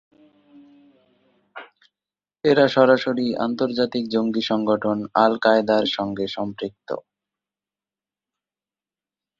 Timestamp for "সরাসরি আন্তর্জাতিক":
2.67-4.03